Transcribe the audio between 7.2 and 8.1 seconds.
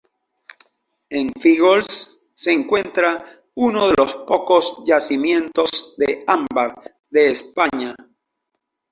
España.